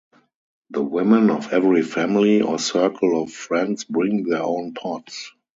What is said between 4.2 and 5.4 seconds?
their own pots.